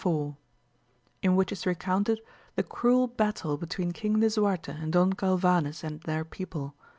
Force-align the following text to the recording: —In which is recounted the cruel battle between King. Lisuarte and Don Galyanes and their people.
—In 1.21 1.35
which 1.35 1.51
is 1.51 1.67
recounted 1.67 2.21
the 2.55 2.63
cruel 2.63 3.05
battle 3.05 3.55
between 3.55 3.91
King. 3.91 4.19
Lisuarte 4.19 4.71
and 4.71 4.91
Don 4.91 5.13
Galyanes 5.13 5.83
and 5.83 6.01
their 6.01 6.25
people. 6.25 6.73